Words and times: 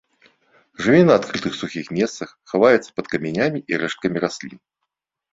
Жыве 0.83 1.01
на 1.09 1.17
адкрытых 1.19 1.53
сухіх 1.61 1.85
месцах, 1.97 2.29
хаваецца 2.53 2.89
пад 2.99 3.05
камянямі 3.15 3.59
і 3.75 3.79
рэшткамі 3.83 4.17
раслін. 4.25 4.55